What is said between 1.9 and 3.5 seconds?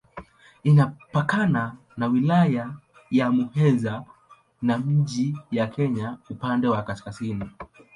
na Wilaya ya